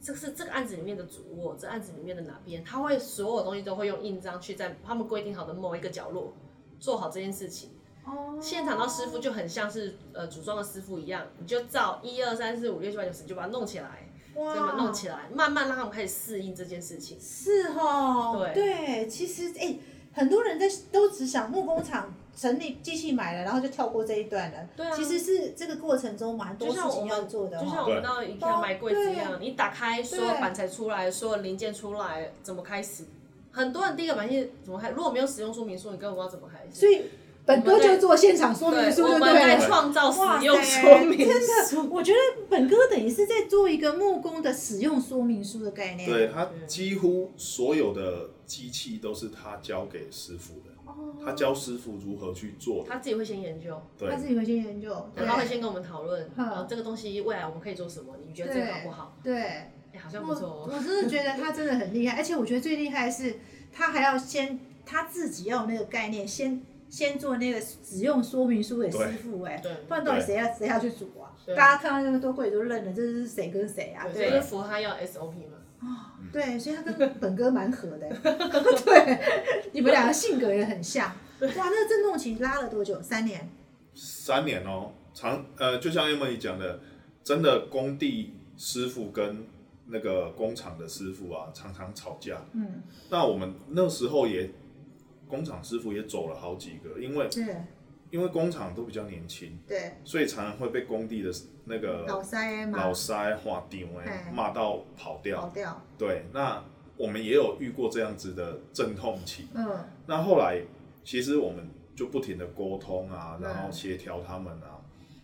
[0.00, 6.32] 这个是这个案子里面的主卧，这案子里面的哪边，他会所有东西都会用印章去在他们规定好的某一个角落
[6.78, 7.70] 做好这件事情。
[8.04, 17.18] 哦，现场到师傅就很像是呃组装的师傅一样，你就照一二三四五六七八九十，你就把它弄起来，哇这么弄起来，慢慢让他们开始适应这件事情。
[17.20, 19.76] 是哦，对对，其实哎，
[20.12, 24.58] 很多人在都只想木工厂成立机器买了，然后就跳过这一段了。
[24.76, 27.58] 对啊其实是这个过程中蛮多事情我们要做的。
[27.58, 33.04] 就像我们到一家买柜子一样，你打开所有板材出来，所有零件出来，怎么开始？
[33.52, 34.90] 很多人第一个反应怎么开？
[34.90, 36.80] 如果没有使用说明书，你根本不知道怎么开始。
[36.80, 37.04] 所以
[37.46, 39.66] 本哥就做现场说明对，书，我就对们在了。
[39.66, 41.28] 创造哇使用塞说明真。
[41.28, 46.08] 的，我觉得本哥等于是在做一个木工的使用说明书的概念。
[46.08, 50.70] 对他几乎所有的机器都是他教给师傅的，
[51.24, 52.84] 他教师傅如何去做。
[52.88, 58.14] 他自己会先研究，对他自己会先研究，对然后会先跟我们讨论，嗯呃，这个东西未来我们可以做什么？
[58.26, 59.16] 你觉得这个好不好？
[59.22, 59.42] 对。
[59.94, 60.70] 哎，好像不我错哦。
[60.72, 63.38] 我真的觉得他真的很厉害，而且我觉得最厉害的是
[63.72, 66.60] 他还要先他自己要有那个概念，先
[66.94, 71.34] 先做那个使用说明书给师傅，哎，对不然到底谁要谁要去煮啊？
[71.56, 74.06] 大家看到那个多贵都认了，这是谁跟谁啊？
[74.14, 76.12] 对，所以就符合他要 SOP 嘛。
[76.32, 78.08] 对，所以他跟本哥蛮合的，
[78.86, 79.18] 对，
[79.72, 81.08] 你们两个性格也很像。
[81.08, 83.02] 哇，那个震动期拉了多久？
[83.02, 83.50] 三年？
[83.92, 86.78] 三年哦，长呃，就像 Emily 讲的，
[87.24, 89.44] 真的工地师傅跟
[89.88, 92.40] 那个工厂的师傅啊，常常吵架。
[92.52, 94.48] 嗯，那我们那时候也
[95.34, 97.44] 工厂师傅也走了好几个，因为对。
[98.10, 101.32] 因为工厂都比较年轻，对，所以常常会被工地的
[101.64, 105.40] 那个老塞嘛，老塞划丢哎哎骂到跑掉。
[105.40, 105.48] 跑。
[105.48, 106.62] 掉，对，那
[106.96, 109.48] 我们也有遇过这样子的阵痛期。
[109.52, 109.66] 嗯，
[110.06, 110.60] 那后来
[111.02, 113.42] 其实我们就不停的沟通啊，嗯。
[113.42, 114.78] 然后协调他们啊。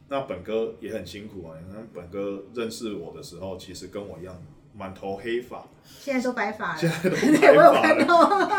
[0.08, 4.36] 那本哥也很辛苦啊，你看本哥认识我的时候，其实跟我一样
[4.74, 8.49] 满头黑发，现在都白发了，现在都 对，白发了，看到，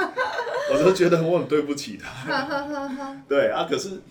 [0.81, 3.23] 我都觉得我很对不起他。
[3.29, 4.01] 对啊，可是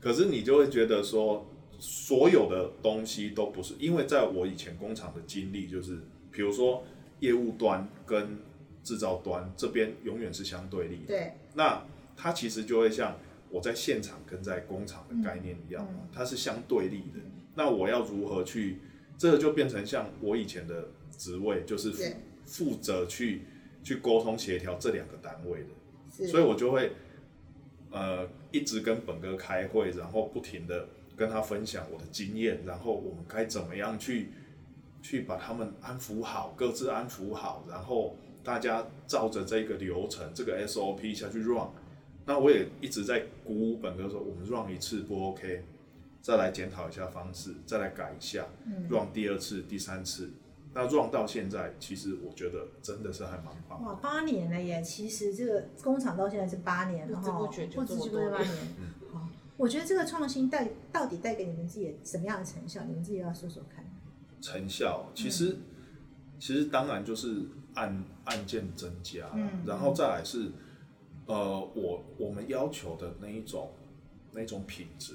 [0.00, 1.46] 可是你就会觉得说，
[1.78, 5.98] 所有的东西都不是，因为在我以前工厂的经历，就是
[6.30, 6.84] 比如说
[7.20, 8.38] 业务端跟
[8.82, 11.06] 制造端这边永远是相对立的。
[11.06, 11.82] 对，那
[12.16, 13.16] 它其实就会像
[13.50, 17.20] 我在现场跟在工厂的概念一样它是相对立的。
[17.54, 18.78] 那我要如何去，
[19.16, 21.92] 这个就变成像我以前的职位，就是
[22.44, 23.42] 负责去
[23.82, 25.68] 去沟通协调这两个单位的。
[26.16, 26.92] 是，所以我就会
[27.90, 34.30] 呃一直跟本哥开会，然后不停的跟他分享我的经验，然后我们该怎么样去
[35.02, 41.68] 去把他们安抚好，各自安抚好，然后大家照着这个流程，这个 SOP 下去 run。
[42.24, 45.62] 那我也一直在鼓舞本哥说，我们 run 一次不 OK，
[46.20, 50.30] 再来检讨一下方式，再来改一下、嗯 run 第二次、第三次。
[50.76, 53.88] 那 run 到现在，其实我觉得真的是还蛮棒的。
[53.88, 54.82] 哇，八年了耶！
[54.82, 58.56] 其实这个工厂到现在是八年了哈，不知不觉就这么多年觉八年。
[59.10, 62.84] 好，我觉得这个创新带到底带给你们自己什么样的成效？
[62.84, 63.82] 你们自己要说说看。
[64.42, 65.56] 成效，其实、
[66.38, 70.52] 其实当然就是案案件增加，嗯然后再来是
[71.24, 73.72] 呃我我们要求的那一种
[74.32, 75.14] 那一种品质，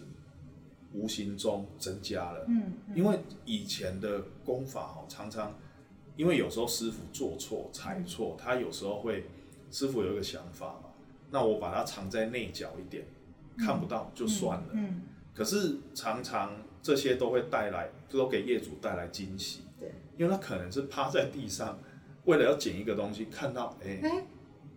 [0.94, 2.46] 无形中增加了。
[2.48, 5.54] 嗯，因为以前的功法哦，常常
[6.16, 9.26] 因为有时候师傅做错、踩错，他有时候会
[9.72, 10.90] 师傅有一个想法嘛，
[11.30, 13.06] 那我把它藏在内角一点，
[13.58, 14.68] 看不到就算了。
[14.74, 15.02] 嗯，
[15.34, 16.52] 可是常常
[16.84, 19.62] 这些都会带来，都给业主带来惊喜。
[19.80, 21.80] 对，因为他可能是趴在地上，
[22.26, 24.24] 为了要捡一个东西，看到哎，哎，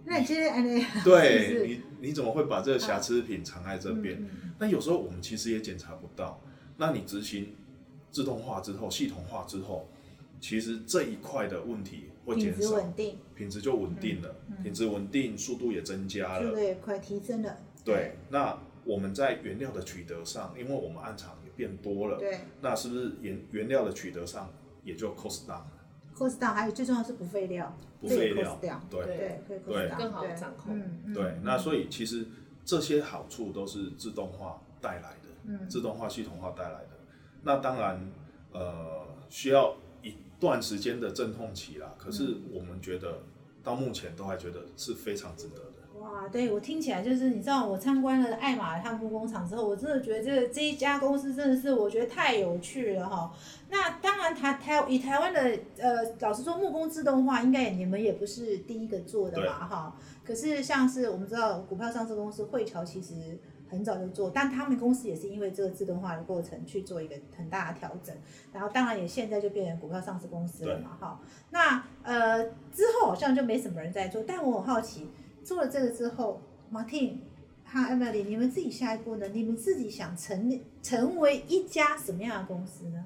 [0.07, 4.17] 那你今天对 你你怎么会把这个瑕疵品藏在这边？
[4.21, 6.41] 嗯嗯那有时候我们其实也检查不到。
[6.77, 7.55] 那你执行
[8.11, 9.89] 自动化之后、系统化之后，
[10.41, 16.51] 其实这一块的问题会品质减少，稳定，品质就稳定了，品质稳定，速度也增加了。
[16.51, 17.59] 速度也快提升了。
[17.85, 25.74] 对，那我们在原料的取得上，因为我们暗厂也变多了，对那是不是原原料的取得上也就 cost down 了？
[26.17, 28.59] ，cost down，还有最重要是不废料，不废料
[28.91, 32.27] 对对，会 cost 对 down，更好对掌控嗯嗯对，那所以其实
[32.65, 36.91] 这些好处都是自动化带来的，嗯自动化系统化带来的。
[37.43, 38.01] 那当然，
[38.53, 41.95] 呃，需要一段时间的阵痛期啦。
[41.99, 43.19] 可是我们觉得
[43.63, 45.74] 到目前都还觉得是非常值得的。
[46.05, 53.33] 哇，对我听起来就是，你知道，我参观了爱玛汉木工厂之后，我真的觉得这个这一家公司真的是我觉得太有趣了哈。
[53.71, 55.41] 那当然台台以台湾的
[55.79, 59.97] 呃，老实说，木工自动化应该也你们也不是第一个做的嘛哈。
[60.23, 63.39] 可是像是我们知道股票上市公司汇侨其实
[63.71, 68.15] 很早就做，但他们公司也是因为这个自动化的过程去做一个很大的调整，
[68.53, 71.19] 然后当然也现在就变成股票上市公司了嘛哈。
[71.51, 75.09] 那呃之后好像就没什么人在做，但我很好奇。
[75.45, 76.41] 做了这个之后
[76.73, 77.19] ，Martin
[77.65, 79.29] 和 Emily，你们自己下一步呢？
[79.29, 83.05] 你们自己想成立成为一家什么样的公司呢？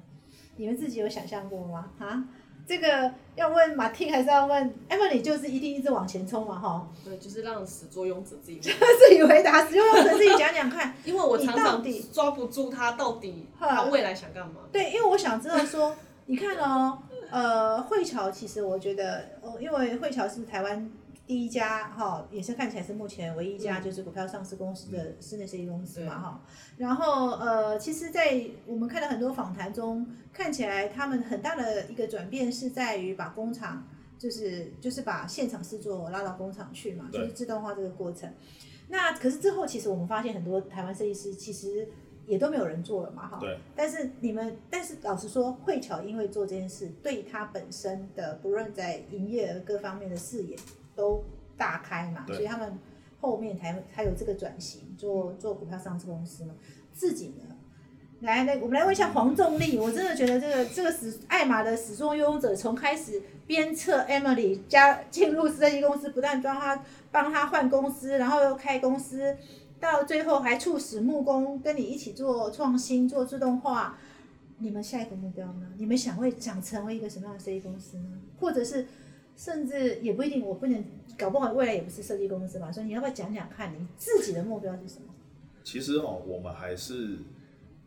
[0.56, 1.90] 你们自己有想象过吗？
[1.98, 2.24] 啊，
[2.66, 5.20] 这个要问 Martin 还是要问 Emily？
[5.20, 10.94] 就是一定一直往前冲嘛，哈，对，就是让始作俑者自己问，自己回答，始作俑者自己讲讲看。
[11.04, 14.62] 因为我常常底抓不住他到底他未来想干嘛。
[14.70, 15.94] 对，因为我想知道说，
[16.26, 16.98] 你看哦，
[17.30, 20.90] 呃，汇侨其实我觉得，哦，因为汇侨是台湾
[21.28, 26.42] 第一家哈，也是看起来是目前唯一一家就是股票上市公司的室内设计公司嘛哈。
[26.76, 33.86] 然后呃，其实，在我们看到很多访谈中，看起来他们很大的一个转变是在于把工厂。
[34.18, 38.28] 就是就是把现场制作拉到工厂去嘛，就是自动化这个过程。
[38.88, 41.88] 那可是之后，其实我们发现很多台湾设计师其实
[42.26, 43.38] 也都没有人做了嘛，哈。
[43.40, 43.56] 对。
[43.76, 50.56] 但是你们，但是老实说，汇巧因为做这件事，对他本身的不论在营业额各方面的视野
[50.98, 51.24] 都
[51.56, 52.76] 大开嘛，所以他们
[53.20, 56.54] 后面才才有这个转型，做做股票上市公司嘛。
[56.92, 57.54] 自己呢，
[58.22, 66.82] 来来，我们来问一下黄仲立， 我真的觉得这个这个始爱玛的始作俑者，从开始鞭策 Emily 加进入设计公司，不但帮他
[67.12, 69.36] 帮他换公司，然后又开公司，
[69.78, 73.96] 到最后还促使木工跟你一起做创新、做自动化。
[74.60, 75.68] 你们下一个目标呢？
[75.76, 78.10] 你们想会想成为一个什么样的设计公司呢？
[78.40, 78.84] 或者是
[79.38, 80.84] 甚至也不一定，我不能
[81.16, 82.72] 搞不好未来也不是设计公司嘛。
[82.72, 85.14] 所以你要不要讲讲看你自己的目标是什么？
[85.62, 87.18] 其实哦，我们还是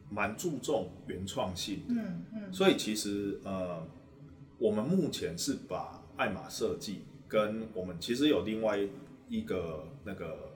[0.09, 1.95] 蛮注重原创性的。
[1.95, 3.85] 嗯嗯所以其实呃，
[4.59, 8.79] 我们目前是把爱马设计跟我们其实有另外
[9.27, 10.53] 一个那个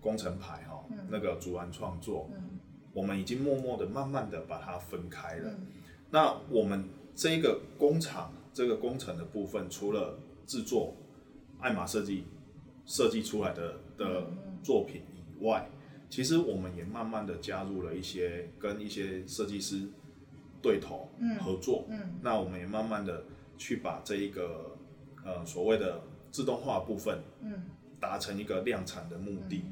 [0.00, 2.58] 工程牌哈、那个竹安创作，嗯
[2.92, 5.50] 我们已经默默的、慢慢的把它分开了。
[5.50, 5.66] 嗯
[6.10, 10.94] 那我们这个工厂这个工程的部分，除了制作
[11.60, 12.24] 爱玛设计
[12.86, 14.26] 设计出来的的
[14.62, 15.68] 作品以外，
[16.10, 19.88] 其实我们也慢慢的加入了一些跟一些设计师
[20.62, 22.18] 对头合作，嗯。
[22.22, 23.24] 那我们也慢慢的
[23.56, 24.76] 去把这一个
[25.24, 27.64] 呃所谓的自动化部分嗯。
[28.00, 29.64] 达成一个量产的目的。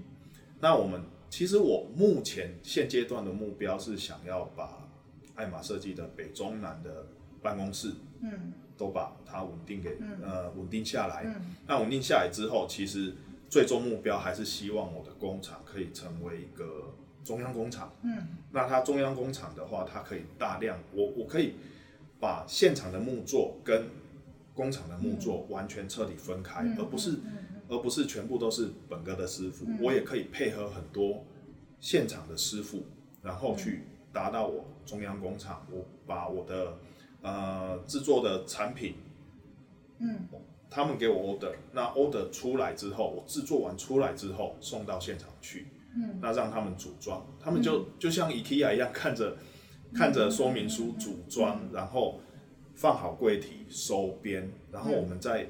[0.58, 4.88] 那我们其实我目前现阶段的目标是想要把
[5.34, 7.06] 爱玛设计的北中南的
[7.42, 11.22] 办公室嗯都把它稳定给、呃稳定下来。
[11.24, 11.54] 嗯。
[11.68, 13.14] 那稳定下来之后，其实
[13.48, 16.92] 最终目标还是希望我的工厂可以成为一个
[17.22, 17.92] 中央工厂。
[18.02, 18.26] 嗯。
[18.50, 21.54] 那它中央工厂的话，它可以大量，我我可以
[22.18, 23.84] 把现场的木作跟
[24.52, 27.18] 工厂的木作完全彻底分开，嗯而不是、
[27.68, 29.78] 而不是全部都是本哥的师傅，嗯。
[29.80, 31.24] 我也可以配合很多
[31.78, 32.82] 现场的师傅，
[33.22, 33.56] 然后嗯。
[33.56, 36.76] 去达到我中央工厂，我把我的
[37.22, 38.96] 呃制作的产品，
[39.98, 40.28] 嗯。
[40.74, 46.18] 他们给我 order，那 order 出来之后，我制作完出来之后送到现场去，嗯。
[46.18, 49.36] 那让他们组装，他们就、就像 IKEA 一样，看着
[49.94, 52.18] 看着说明书组装，然后
[52.74, 55.46] 放好柜体收边，然后我们再、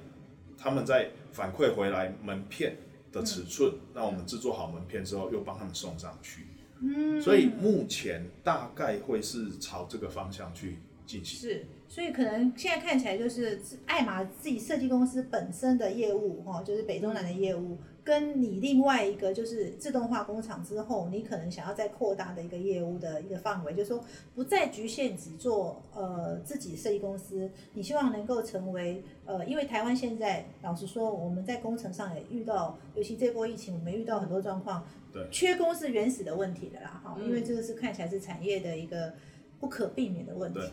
[0.58, 2.76] 他们再反馈回来门片
[3.12, 6.48] 的尺寸，那我们制作好门片之后，又帮他们送上去。
[6.80, 10.78] 嗯，所以目前大概会是朝这个方向去
[11.12, 11.50] 进行。
[11.50, 24.02] 是，所以可能现在看起来就是爱玛自己设计公司本身的业务哈，就是北中南的业务，跟你另外一个就是自动化工厂之后，你可能想要再扩大的一个业务的一个范围，就是说
[24.34, 39.12] 不再局限只做呃自己设计公司，你希望能够成为呃，因为台湾现在老实说，我们在工程上也遇到，尤其这波疫情，我们遇到很多状况，对缺工是原始的问题的啦哈，嗯因为这个是看起来是产业的一个
[39.60, 40.70] 不可避免的问题对。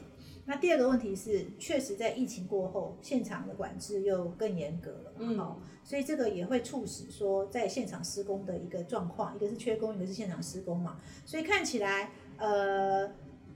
[0.49, 13.11] 那第二个问题是，确实在疫情过后，现场的管制又更严格了，嗯，所以这个也会促使说在现场施工的一个状况，一个是缺工，一个是现场施工嘛，所以看起来，呃。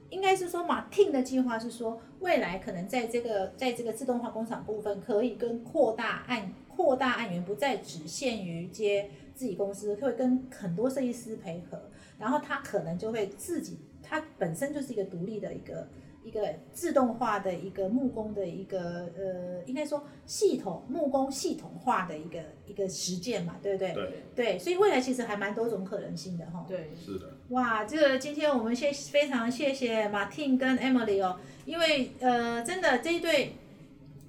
[0.10, 11.90] 应该是说，马汀的计划是说，未来可能在这个在这个自动化工厂部分，可以跟扩大案扩大案源，不再只限于接自己公司，会跟很多设计师配合，
[12.20, 15.88] 然后他可能就会自己，他本身就是一个独立的一个。
[16.24, 23.94] 一个自动化的一个木工的一个呃，应该说系统木工系统化的一个一个实践嘛，对不对？
[23.94, 24.24] 对。
[24.34, 26.66] 对，所以未来其实还蛮多种可能性的哈。
[26.68, 27.30] 对，是的。
[27.50, 33.56] 哇，这个今天我们谢非常谢谢 Martin 跟 Emily 哦，因为呃，真的这一对，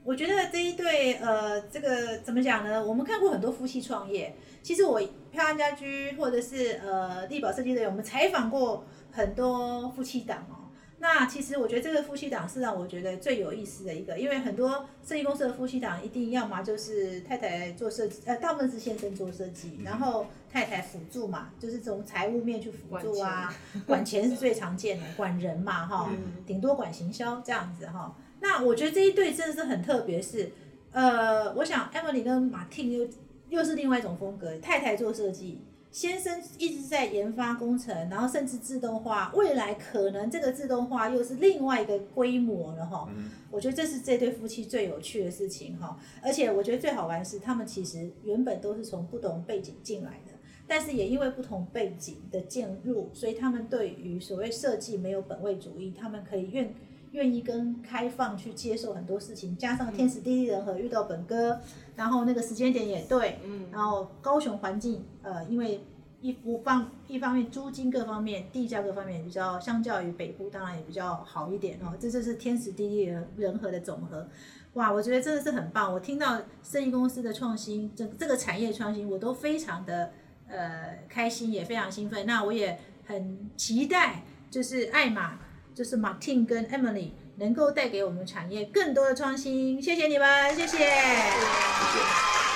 [0.04, 2.84] 我觉得这一对呃，这个怎么讲呢？
[2.84, 10.63] 我们看过很多夫妻创业，其实我漂亮家居或者是呃地宝设计队，我们采访过很多夫妻档哦。
[11.06, 23.54] 那其实我觉得这个夫妻档是让我觉得最有意思的一个，因为很多设计公司的夫妻档一定要么就是太太做设计，呃，大部分是先生做设计，然后太太辅助嘛，就是从财务面去辅助啊，
[23.86, 26.10] 管钱是最常见的，管人嘛哈，
[26.46, 28.16] 顶多管行销这样子哈。
[28.40, 30.52] 那我觉得这一对真的是很特别，是
[30.90, 33.06] 呃，我想 Emily 跟 Martin 又
[33.50, 35.60] 又是另外一种风格，太太做设计。
[35.94, 43.08] 先生一直在研发工程，然后甚至自动化，未来可能这个自动化又是另外一个规模了哈。
[43.48, 45.96] 我觉得这是这对夫妻最有趣的事情哈。
[46.20, 50.32] 而且我觉得最好玩是，他们其实原本都是从不同背景进来的，
[50.66, 56.74] 但是也因为不同背景的进入，所以他们对于所谓设计没有本位主义，他们可以愿
[57.14, 61.60] 愿意跟开放去接受很多事情，加上天时地利人和遇到本哥。
[61.96, 65.80] 然后那个时间点也对，嗯，然后高雄环境，呃，因为
[66.20, 74.26] 一不方一方面租金各方面地价各方面比较，相较于北部当然也比较好一点哦，这就是天时地利人和的总和，
[74.72, 75.92] 哇，我觉得真的是很棒。
[75.94, 80.10] 我听到生意公司的创新，这这个产业创新，我都非常的
[80.48, 82.26] 呃开心，也非常兴奋。
[82.26, 85.38] 那我也很期待，就是艾玛，
[85.74, 87.10] 就是 Martin 跟 Emily。
[87.36, 92.53] 能够带给我们产业更多的创新，谢谢你们，谢谢。